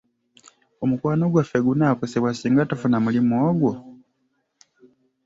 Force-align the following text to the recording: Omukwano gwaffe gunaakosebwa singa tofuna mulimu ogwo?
Omukwano 0.83 1.23
gwaffe 1.33 1.57
gunaakosebwa 1.65 2.31
singa 2.39 2.63
tofuna 2.69 2.97
mulimu 3.03 3.33
ogwo? 3.49 3.73